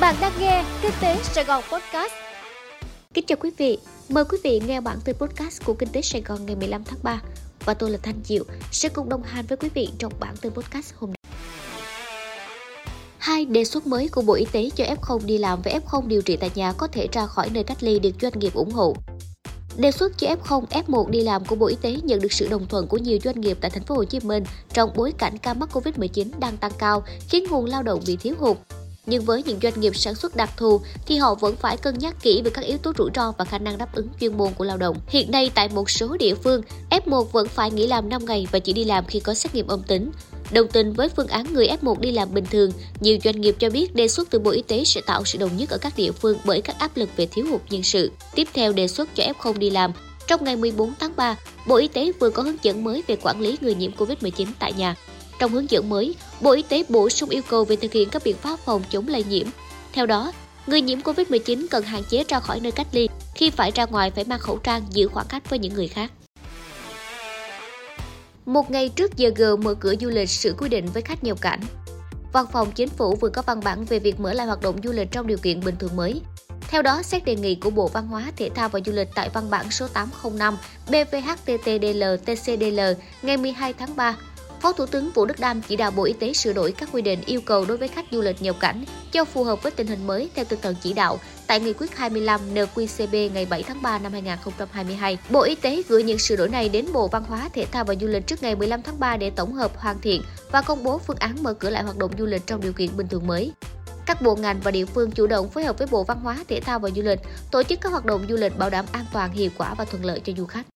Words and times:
Bạn 0.00 0.14
đang 0.20 0.32
nghe 0.40 0.64
Kinh 0.82 0.92
tế 1.00 1.16
Sài 1.22 1.44
Gòn 1.44 1.62
Podcast. 1.72 2.12
Kính 3.14 3.26
chào 3.26 3.36
quý 3.40 3.50
vị, 3.58 3.78
mời 4.08 4.24
quý 4.24 4.38
vị 4.44 4.60
nghe 4.66 4.80
bản 4.80 4.98
tin 5.04 5.16
podcast 5.16 5.64
của 5.64 5.74
Kinh 5.74 5.88
tế 5.88 6.02
Sài 6.02 6.22
Gòn 6.22 6.46
ngày 6.46 6.56
15 6.56 6.84
tháng 6.84 6.98
3 7.02 7.20
và 7.64 7.74
tôi 7.74 7.90
là 7.90 7.98
Thanh 8.02 8.20
Diệu 8.24 8.44
sẽ 8.70 8.88
cùng 8.88 9.08
đồng 9.08 9.22
hành 9.22 9.46
với 9.46 9.56
quý 9.56 9.68
vị 9.74 9.88
trong 9.98 10.12
bản 10.20 10.36
tin 10.36 10.52
podcast 10.52 10.94
hôm 10.96 11.10
nay. 11.10 11.32
Hai 13.18 13.44
đề 13.44 13.64
xuất 13.64 13.86
mới 13.86 14.08
của 14.08 14.22
Bộ 14.22 14.34
Y 14.34 14.46
tế 14.52 14.70
cho 14.76 14.84
F0 14.84 15.26
đi 15.26 15.38
làm 15.38 15.62
với 15.62 15.78
F0 15.86 16.06
điều 16.06 16.22
trị 16.22 16.36
tại 16.36 16.50
nhà 16.54 16.72
có 16.72 16.86
thể 16.86 17.08
ra 17.12 17.26
khỏi 17.26 17.50
nơi 17.52 17.64
cách 17.64 17.82
ly 17.82 17.98
được 17.98 18.10
doanh 18.20 18.38
nghiệp 18.38 18.54
ủng 18.54 18.70
hộ. 18.70 18.96
Đề 19.76 19.90
xuất 19.90 20.18
cho 20.18 20.28
F0, 20.28 20.66
F1 20.66 21.10
đi 21.10 21.20
làm 21.20 21.44
của 21.44 21.56
Bộ 21.56 21.66
Y 21.66 21.76
tế 21.82 21.96
nhận 22.02 22.20
được 22.20 22.32
sự 22.32 22.48
đồng 22.48 22.66
thuận 22.66 22.86
của 22.86 22.98
nhiều 22.98 23.18
doanh 23.24 23.40
nghiệp 23.40 23.58
tại 23.60 23.70
thành 23.70 23.84
phố 23.84 23.94
Hồ 23.94 24.04
Chí 24.04 24.20
Minh 24.20 24.44
trong 24.72 24.90
bối 24.96 25.12
cảnh 25.18 25.38
ca 25.38 25.54
mắc 25.54 25.68
Covid-19 25.72 26.26
đang 26.38 26.56
tăng 26.56 26.72
cao, 26.78 27.02
khiến 27.28 27.44
nguồn 27.50 27.64
lao 27.64 27.82
động 27.82 28.00
bị 28.06 28.16
thiếu 28.16 28.34
hụt. 28.38 28.56
Nhưng 29.06 29.24
với 29.24 29.42
những 29.42 29.58
doanh 29.62 29.80
nghiệp 29.80 29.96
sản 29.96 30.14
xuất 30.14 30.36
đặc 30.36 30.50
thù 30.56 30.80
thì 31.06 31.16
họ 31.16 31.34
vẫn 31.34 31.56
phải 31.56 31.76
cân 31.76 31.98
nhắc 31.98 32.16
kỹ 32.22 32.42
về 32.44 32.50
các 32.54 32.64
yếu 32.64 32.78
tố 32.78 32.92
rủi 32.98 33.10
ro 33.14 33.32
và 33.38 33.44
khả 33.44 33.58
năng 33.58 33.78
đáp 33.78 33.94
ứng 33.94 34.08
chuyên 34.20 34.36
môn 34.36 34.52
của 34.58 34.64
lao 34.64 34.76
động. 34.76 34.96
Hiện 35.08 35.30
nay 35.30 35.50
tại 35.54 35.68
một 35.68 35.90
số 35.90 36.16
địa 36.16 36.34
phương, 36.34 36.62
F1 36.90 37.22
vẫn 37.22 37.48
phải 37.48 37.70
nghỉ 37.70 37.86
làm 37.86 38.08
5 38.08 38.24
ngày 38.24 38.46
và 38.52 38.58
chỉ 38.58 38.72
đi 38.72 38.84
làm 38.84 39.04
khi 39.06 39.20
có 39.20 39.34
xét 39.34 39.54
nghiệm 39.54 39.66
âm 39.66 39.82
tính. 39.82 40.10
Đồng 40.50 40.68
tình 40.68 40.92
với 40.92 41.08
phương 41.08 41.26
án 41.26 41.46
người 41.52 41.68
F1 41.82 42.00
đi 42.00 42.10
làm 42.10 42.34
bình 42.34 42.44
thường, 42.50 42.72
nhiều 43.00 43.18
doanh 43.24 43.40
nghiệp 43.40 43.56
cho 43.58 43.70
biết 43.70 43.94
đề 43.94 44.08
xuất 44.08 44.30
từ 44.30 44.38
Bộ 44.38 44.50
Y 44.50 44.62
tế 44.62 44.84
sẽ 44.84 45.00
tạo 45.06 45.24
sự 45.24 45.38
đồng 45.38 45.56
nhất 45.56 45.70
ở 45.70 45.78
các 45.78 45.92
địa 45.96 46.12
phương 46.12 46.38
bởi 46.44 46.60
các 46.60 46.78
áp 46.78 46.96
lực 46.96 47.08
về 47.16 47.26
thiếu 47.26 47.46
hụt 47.50 47.60
nhân 47.70 47.82
sự. 47.82 48.10
Tiếp 48.34 48.48
theo 48.54 48.72
đề 48.72 48.88
xuất 48.88 49.14
cho 49.14 49.24
F0 49.24 49.58
đi 49.58 49.70
làm. 49.70 49.92
Trong 50.26 50.44
ngày 50.44 50.56
14 50.56 50.92
tháng 51.00 51.12
3, 51.16 51.36
Bộ 51.66 51.76
Y 51.76 51.88
tế 51.88 52.12
vừa 52.20 52.30
có 52.30 52.42
hướng 52.42 52.56
dẫn 52.62 52.84
mới 52.84 53.02
về 53.06 53.16
quản 53.22 53.40
lý 53.40 53.56
người 53.60 53.74
nhiễm 53.74 53.92
COVID-19 53.92 54.46
tại 54.58 54.72
nhà. 54.72 54.94
Trong 55.38 55.52
hướng 55.52 55.70
dẫn 55.70 55.88
mới, 55.88 56.14
Bộ 56.42 56.50
Y 56.52 56.62
tế 56.62 56.84
bổ 56.88 57.08
sung 57.08 57.30
yêu 57.30 57.42
cầu 57.48 57.64
về 57.64 57.76
thực 57.76 57.92
hiện 57.92 58.08
các 58.08 58.22
biện 58.24 58.36
pháp 58.36 58.58
phòng 58.58 58.82
chống 58.90 59.08
lây 59.08 59.24
nhiễm. 59.24 59.46
Theo 59.92 60.06
đó, 60.06 60.32
người 60.66 60.80
nhiễm 60.80 61.00
COVID-19 61.00 61.66
cần 61.70 61.84
hạn 61.84 62.02
chế 62.08 62.24
ra 62.28 62.40
khỏi 62.40 62.60
nơi 62.60 62.72
cách 62.72 62.86
ly, 62.92 63.08
khi 63.34 63.50
phải 63.50 63.70
ra 63.74 63.84
ngoài 63.84 64.10
phải 64.10 64.24
mang 64.24 64.38
khẩu 64.38 64.56
trang, 64.56 64.82
giữ 64.90 65.08
khoảng 65.08 65.26
cách 65.28 65.50
với 65.50 65.58
những 65.58 65.74
người 65.74 65.88
khác. 65.88 66.12
Một 68.46 68.70
ngày 68.70 68.88
trước 68.88 69.16
giờ 69.16 69.30
G 69.36 69.42
mở 69.64 69.74
cửa 69.74 69.94
du 70.00 70.08
lịch 70.08 70.30
sự 70.30 70.54
quy 70.58 70.68
định 70.68 70.86
với 70.86 71.02
khách 71.02 71.24
nhập 71.24 71.40
cảnh. 71.40 71.60
Văn 72.32 72.46
phòng 72.52 72.72
Chính 72.72 72.88
phủ 72.88 73.16
vừa 73.16 73.28
có 73.28 73.42
văn 73.42 73.60
bản 73.64 73.84
về 73.84 73.98
việc 73.98 74.20
mở 74.20 74.32
lại 74.32 74.46
hoạt 74.46 74.62
động 74.62 74.76
du 74.84 74.92
lịch 74.92 75.08
trong 75.12 75.26
điều 75.26 75.38
kiện 75.38 75.64
bình 75.64 75.74
thường 75.78 75.96
mới. 75.96 76.20
Theo 76.68 76.82
đó, 76.82 77.02
xét 77.02 77.24
đề 77.24 77.36
nghị 77.36 77.54
của 77.54 77.70
Bộ 77.70 77.88
Văn 77.88 78.06
hóa, 78.06 78.32
Thể 78.36 78.50
thao 78.54 78.68
và 78.68 78.80
Du 78.86 78.92
lịch 78.92 79.08
tại 79.14 79.28
văn 79.28 79.50
bản 79.50 79.70
số 79.70 79.88
805 79.88 80.56
BVHTTDL 80.86 82.02
TCDL 82.24 82.80
ngày 83.22 83.36
12 83.36 83.72
tháng 83.72 83.96
3 83.96 84.16
Phó 84.62 84.72
Thủ 84.72 84.86
tướng 84.86 85.10
Vũ 85.10 85.26
Đức 85.26 85.40
Đam 85.40 85.62
chỉ 85.62 85.76
đạo 85.76 85.90
Bộ 85.90 86.04
Y 86.04 86.12
tế 86.12 86.32
sửa 86.32 86.52
đổi 86.52 86.72
các 86.72 86.88
quy 86.92 87.02
định 87.02 87.20
yêu 87.26 87.40
cầu 87.40 87.64
đối 87.64 87.76
với 87.76 87.88
khách 87.88 88.04
du 88.10 88.20
lịch 88.20 88.42
nhập 88.42 88.56
cảnh 88.60 88.84
cho 89.12 89.24
phù 89.24 89.44
hợp 89.44 89.62
với 89.62 89.72
tình 89.72 89.86
hình 89.86 90.06
mới 90.06 90.30
theo 90.34 90.44
tinh 90.44 90.58
thần 90.62 90.74
chỉ 90.82 90.92
đạo 90.92 91.20
tại 91.46 91.60
Nghị 91.60 91.72
quyết 91.72 91.96
25 91.96 92.40
NQCB 92.54 93.32
ngày 93.32 93.46
7 93.46 93.62
tháng 93.62 93.82
3 93.82 93.98
năm 93.98 94.12
2022. 94.12 95.18
Bộ 95.30 95.40
Y 95.40 95.54
tế 95.54 95.82
gửi 95.88 96.02
những 96.02 96.18
sửa 96.18 96.36
đổi 96.36 96.48
này 96.48 96.68
đến 96.68 96.86
Bộ 96.92 97.08
Văn 97.08 97.24
hóa, 97.24 97.48
Thể 97.52 97.66
thao 97.66 97.84
và 97.84 97.94
Du 98.00 98.06
lịch 98.06 98.26
trước 98.26 98.42
ngày 98.42 98.54
15 98.54 98.82
tháng 98.82 99.00
3 99.00 99.16
để 99.16 99.30
tổng 99.30 99.52
hợp, 99.52 99.78
hoàn 99.78 100.00
thiện 100.00 100.22
và 100.52 100.62
công 100.62 100.84
bố 100.84 100.98
phương 100.98 101.18
án 101.18 101.42
mở 101.42 101.54
cửa 101.54 101.70
lại 101.70 101.82
hoạt 101.82 101.98
động 101.98 102.10
du 102.18 102.26
lịch 102.26 102.46
trong 102.46 102.60
điều 102.60 102.72
kiện 102.72 102.96
bình 102.96 103.08
thường 103.08 103.26
mới. 103.26 103.52
Các 104.06 104.22
bộ 104.22 104.36
ngành 104.36 104.60
và 104.60 104.70
địa 104.70 104.84
phương 104.84 105.10
chủ 105.10 105.26
động 105.26 105.48
phối 105.48 105.64
hợp 105.64 105.78
với 105.78 105.86
Bộ 105.90 106.04
Văn 106.04 106.20
hóa, 106.22 106.38
Thể 106.48 106.60
thao 106.60 106.78
và 106.78 106.90
Du 106.90 107.02
lịch 107.02 107.20
tổ 107.50 107.62
chức 107.62 107.80
các 107.80 107.92
hoạt 107.92 108.04
động 108.04 108.26
du 108.28 108.36
lịch 108.36 108.58
bảo 108.58 108.70
đảm 108.70 108.84
an 108.92 109.04
toàn, 109.12 109.32
hiệu 109.32 109.50
quả 109.58 109.74
và 109.74 109.84
thuận 109.84 110.04
lợi 110.04 110.20
cho 110.20 110.32
du 110.36 110.46
khách. 110.46 110.66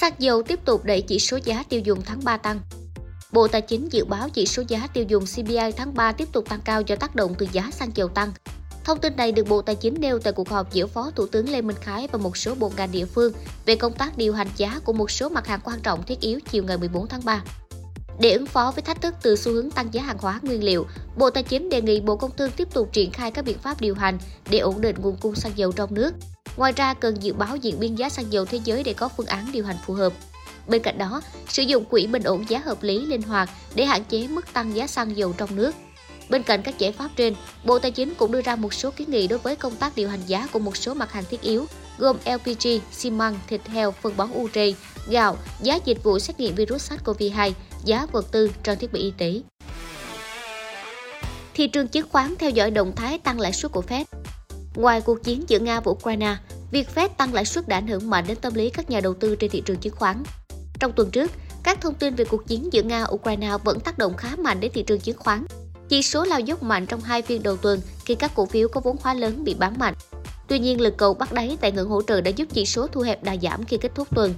Xăng 0.00 0.12
dầu 0.18 0.42
tiếp 0.42 0.60
tục 0.64 0.84
đẩy 0.84 1.02
chỉ 1.02 1.18
số 1.18 1.38
giá 1.44 1.64
tiêu 1.68 1.80
dùng 1.84 2.02
tháng 2.02 2.24
3 2.24 2.36
tăng. 2.36 2.60
Bộ 3.32 3.48
Tài 3.48 3.60
chính 3.60 3.88
dự 3.92 4.04
báo 4.04 4.28
chỉ 4.28 4.46
số 4.46 4.62
giá 4.68 4.86
tiêu 4.86 5.04
dùng 5.08 5.24
CPI 5.26 5.72
tháng 5.76 5.94
3 5.94 6.12
tiếp 6.12 6.28
tục 6.32 6.48
tăng 6.48 6.60
cao 6.64 6.80
do 6.80 6.96
tác 6.96 7.14
động 7.14 7.34
từ 7.38 7.46
giá 7.52 7.70
xăng 7.72 7.90
dầu 7.94 8.08
tăng. 8.08 8.32
Thông 8.84 8.98
tin 8.98 9.16
này 9.16 9.32
được 9.32 9.48
Bộ 9.48 9.62
Tài 9.62 9.74
chính 9.74 9.94
nêu 10.00 10.18
tại 10.18 10.32
cuộc 10.32 10.48
họp 10.48 10.72
giữa 10.72 10.86
Phó 10.86 11.10
Thủ 11.16 11.26
tướng 11.26 11.48
Lê 11.48 11.62
Minh 11.62 11.76
Khái 11.80 12.08
và 12.12 12.18
một 12.18 12.36
số 12.36 12.54
bộ 12.54 12.72
ngành 12.76 12.92
địa 12.92 13.04
phương 13.04 13.32
về 13.66 13.76
công 13.76 13.92
tác 13.92 14.16
điều 14.16 14.32
hành 14.32 14.48
giá 14.56 14.80
của 14.84 14.92
một 14.92 15.10
số 15.10 15.28
mặt 15.28 15.46
hàng 15.46 15.60
quan 15.64 15.80
trọng 15.80 16.02
thiết 16.02 16.20
yếu 16.20 16.40
chiều 16.50 16.64
ngày 16.64 16.76
14 16.76 17.06
tháng 17.06 17.24
3. 17.24 17.42
Để 18.20 18.32
ứng 18.32 18.46
phó 18.46 18.72
với 18.74 18.82
thách 18.82 19.02
thức 19.02 19.14
từ 19.22 19.36
xu 19.36 19.52
hướng 19.52 19.70
tăng 19.70 19.94
giá 19.94 20.02
hàng 20.02 20.18
hóa 20.18 20.40
nguyên 20.42 20.64
liệu, 20.64 20.86
Bộ 21.16 21.30
Tài 21.30 21.42
chính 21.42 21.68
đề 21.68 21.82
nghị 21.82 22.00
Bộ 22.00 22.16
Công 22.16 22.36
Thương 22.36 22.50
tiếp 22.50 22.68
tục 22.74 22.92
triển 22.92 23.10
khai 23.10 23.30
các 23.30 23.44
biện 23.44 23.58
pháp 23.58 23.80
điều 23.80 23.94
hành 23.94 24.18
để 24.50 24.58
ổn 24.58 24.80
định 24.80 24.96
nguồn 24.98 25.16
cung 25.16 25.34
xăng 25.34 25.52
dầu 25.56 25.72
trong 25.72 25.94
nước, 25.94 26.14
Ngoài 26.60 26.72
ra, 26.76 26.94
cần 26.94 27.22
dự 27.22 27.32
báo 27.32 27.56
diễn 27.56 27.80
biến 27.80 27.98
giá 27.98 28.08
xăng 28.08 28.32
dầu 28.32 28.44
thế 28.44 28.60
giới 28.64 28.82
để 28.82 28.94
có 28.94 29.08
phương 29.08 29.26
án 29.26 29.52
điều 29.52 29.64
hành 29.64 29.76
phù 29.86 29.94
hợp. 29.94 30.12
Bên 30.66 30.82
cạnh 30.82 30.98
đó, 30.98 31.22
sử 31.48 31.62
dụng 31.62 31.84
quỹ 31.84 32.06
bình 32.06 32.22
ổn 32.22 32.44
giá 32.48 32.58
hợp 32.58 32.82
lý 32.82 33.06
linh 33.06 33.22
hoạt 33.22 33.50
để 33.74 33.84
hạn 33.84 34.04
chế 34.04 34.28
mức 34.28 34.52
tăng 34.52 34.76
giá 34.76 34.86
xăng 34.86 35.16
dầu 35.16 35.32
trong 35.32 35.56
nước. 35.56 35.74
Bên 36.28 36.42
cạnh 36.42 36.62
các 36.62 36.78
giải 36.78 36.92
pháp 36.92 37.10
trên, 37.16 37.34
Bộ 37.64 37.78
Tài 37.78 37.90
chính 37.90 38.14
cũng 38.14 38.32
đưa 38.32 38.42
ra 38.42 38.56
một 38.56 38.74
số 38.74 38.90
kiến 38.90 39.10
nghị 39.10 39.26
đối 39.26 39.38
với 39.38 39.56
công 39.56 39.76
tác 39.76 39.96
điều 39.96 40.08
hành 40.08 40.20
giá 40.26 40.46
của 40.52 40.58
một 40.58 40.76
số 40.76 40.94
mặt 40.94 41.12
hàng 41.12 41.24
thiết 41.30 41.40
yếu, 41.40 41.66
gồm 41.98 42.16
LPG, 42.24 42.68
xi 42.92 43.10
măng, 43.10 43.38
thịt 43.46 43.60
heo, 43.68 43.90
phân 43.90 44.16
bón 44.16 44.28
UR, 44.32 44.58
gạo, 45.08 45.36
giá 45.62 45.78
dịch 45.84 46.02
vụ 46.02 46.18
xét 46.18 46.40
nghiệm 46.40 46.54
virus 46.54 46.92
SARS-CoV-2, 46.92 47.52
giá 47.84 48.06
vật 48.12 48.32
tư, 48.32 48.50
trang 48.62 48.78
thiết 48.78 48.92
bị 48.92 49.00
y 49.00 49.12
tế. 49.18 49.40
Thị 51.54 51.66
trường 51.66 51.88
chứng 51.88 52.08
khoán 52.08 52.34
theo 52.38 52.50
dõi 52.50 52.70
động 52.70 52.92
thái 52.96 53.18
tăng 53.18 53.40
lãi 53.40 53.52
suất 53.52 53.72
của 53.72 53.82
Fed. 53.88 54.04
Ngoài 54.74 55.00
cuộc 55.00 55.24
chiến 55.24 55.44
giữa 55.48 55.58
Nga 55.58 55.80
và 55.80 55.92
Ukraine, 55.92 56.36
việc 56.70 56.88
Fed 56.94 57.08
tăng 57.08 57.34
lãi 57.34 57.44
suất 57.44 57.68
đã 57.68 57.76
ảnh 57.76 57.86
hưởng 57.86 58.10
mạnh 58.10 58.24
đến 58.28 58.36
tâm 58.40 58.54
lý 58.54 58.70
các 58.70 58.90
nhà 58.90 59.00
đầu 59.00 59.14
tư 59.14 59.36
trên 59.36 59.50
thị 59.50 59.62
trường 59.66 59.76
chứng 59.76 59.96
khoán. 59.96 60.22
Trong 60.80 60.92
tuần 60.92 61.10
trước, 61.10 61.30
các 61.62 61.80
thông 61.80 61.94
tin 61.94 62.14
về 62.14 62.24
cuộc 62.24 62.46
chiến 62.46 62.72
giữa 62.72 62.82
Nga-Ukraine 62.82 63.58
vẫn 63.58 63.80
tác 63.80 63.98
động 63.98 64.16
khá 64.16 64.36
mạnh 64.36 64.60
đến 64.60 64.70
thị 64.74 64.82
trường 64.82 65.00
chứng 65.00 65.18
khoán. 65.18 65.44
Chỉ 65.88 66.02
số 66.02 66.24
lao 66.24 66.40
dốc 66.40 66.62
mạnh 66.62 66.86
trong 66.86 67.00
hai 67.00 67.22
phiên 67.22 67.42
đầu 67.42 67.56
tuần 67.56 67.80
khi 68.04 68.14
các 68.14 68.32
cổ 68.34 68.46
phiếu 68.46 68.68
có 68.68 68.80
vốn 68.80 68.96
hóa 69.02 69.14
lớn 69.14 69.44
bị 69.44 69.54
bán 69.54 69.78
mạnh. 69.78 69.94
Tuy 70.48 70.58
nhiên, 70.58 70.80
lực 70.80 70.96
cầu 70.96 71.14
bắt 71.14 71.32
đáy 71.32 71.58
tại 71.60 71.72
ngưỡng 71.72 71.88
hỗ 71.88 72.02
trợ 72.02 72.20
đã 72.20 72.30
giúp 72.30 72.48
chỉ 72.52 72.66
số 72.66 72.86
thu 72.86 73.00
hẹp 73.00 73.24
đà 73.24 73.36
giảm 73.42 73.64
khi 73.64 73.76
kết 73.76 73.92
thúc 73.94 74.08
tuần. 74.14 74.34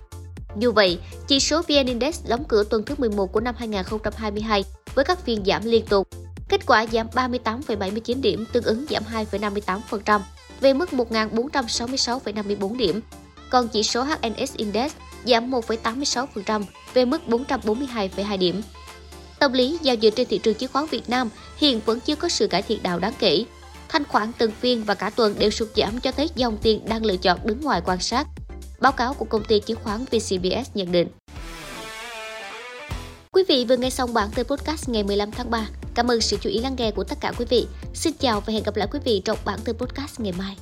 Dù 0.59 0.73
vậy, 0.73 0.99
chỉ 1.29 1.41
số 1.41 1.63
VN 1.63 1.87
Index 1.87 2.27
đóng 2.29 2.45
cửa 2.49 2.65
tuần 2.65 2.85
thứ 2.85 2.95
11 2.99 3.33
của 3.33 3.41
năm 3.41 3.55
2022 3.59 4.65
với 4.95 5.05
các 5.05 5.25
phiên 5.25 5.45
giảm 5.45 5.65
liên 5.65 5.87
tục. 5.87 6.09
Kết 6.49 6.67
quả 6.67 6.87
giảm 6.93 7.07
38,79 7.09 8.21
điểm, 8.21 8.45
tương 8.53 8.65
ứng 8.65 8.87
giảm 8.91 9.03
2,58% 9.31 10.21
về 10.63 10.73
mức 10.73 10.91
1.466,54 10.93 12.77
điểm. 12.77 13.01
Còn 13.51 13.69
chỉ 13.69 13.83
số 13.83 14.03
HNS 14.03 14.57
Index 14.57 14.93
giảm 15.25 15.51
1,86% 15.51 16.63
về 16.95 17.05
mức 17.05 17.21
442,2 17.27 18.39
điểm. 18.39 18.63
Tâm 19.39 19.53
lý 19.53 19.79
giao 19.83 19.95
dịch 19.95 20.15
trên 20.17 20.29
thị 20.29 20.39
trường 20.39 20.55
chứng 20.55 20.73
khoán 20.73 20.87
Việt 20.87 21.11
Nam 21.11 21.29
hiện 21.57 21.81
vẫn 21.87 22.01
chưa 22.01 22.17
có 22.17 22.29
sự 22.29 22.47
cải 22.47 22.63
thiện 22.63 22.83
nào 22.83 22.99
đáng 22.99 23.15
kể. 23.19 23.45
Thanh 23.89 24.05
khoản 24.05 24.33
từng 24.39 24.51
phiên 24.51 24.85
và 24.85 24.95
cả 24.95 25.11
tuần 25.11 25.35
đều 25.39 25.51
sụt 25.51 25.69
giảm 25.77 26.01
cho 26.01 26.13
thấy 26.13 26.29
dòng 26.35 26.59
tiền 26.63 26.81
đang 26.89 27.05
lựa 27.05 27.17
chọn 27.17 27.39
đứng 27.45 27.61
ngoài 27.61 27.81
quan 27.85 28.01
sát. 28.01 28.27
Báo 28.81 28.93
cáo 28.93 29.15
của 29.15 29.25
công 29.25 29.45
ty 29.45 29.61
chứng 29.61 29.79
khoán 29.85 30.05
VCBS 30.05 30.71
nhận 30.75 30.93
định. 30.93 31.09
Quý 33.43 33.57
vị 33.57 33.65
vừa 33.69 33.77
nghe 33.77 33.91
xong 33.91 34.15
bản 34.15 34.29
tin 34.35 34.47
podcast 34.47 34.89
ngày 34.89 35.03
15 35.03 35.31
tháng 35.31 35.51
3. 35.51 35.69
Cảm 35.95 36.11
ơn 36.11 36.21
sự 36.21 36.37
chú 36.41 36.51
ý 36.51 36.59
lắng 36.59 36.75
nghe 36.79 36.91
của 36.91 37.05
tất 37.05 37.19
cả 37.21 37.33
quý 37.39 37.45
vị. 37.49 37.67
Xin 37.95 38.13
chào 38.19 38.41
và 38.41 38.53
hẹn 38.53 38.63
gặp 38.63 38.77
lại 38.77 38.89
quý 38.93 38.99
vị 39.05 39.23
trong 39.25 39.39
bản 39.45 39.59
tin 39.65 39.77
podcast 39.77 40.21
ngày 40.21 40.33
mai. 40.39 40.57